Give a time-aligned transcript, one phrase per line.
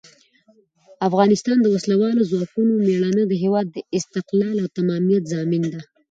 [0.95, 5.81] د افغانستان د وسلوالو ځواکونو مېړانه د هېواد د استقلال او تمامیت ضامن ده.